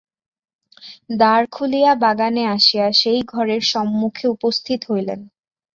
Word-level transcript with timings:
দ্বার 1.09 1.41
খুলিয়া 1.51 1.91
বাগানে 1.95 2.43
আসিয়া 2.47 2.87
সেই 2.91 3.19
ঘরের 3.23 3.61
সম্মুখে 3.63 4.25
উপস্থিত 4.27 4.79
হইলেন। 4.91 5.19